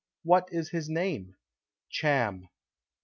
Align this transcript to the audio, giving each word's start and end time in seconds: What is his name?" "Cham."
What 0.23 0.49
is 0.51 0.69
his 0.69 0.89
name?" 0.89 1.35
"Cham." 1.91 2.49